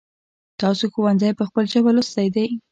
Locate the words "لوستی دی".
1.95-2.45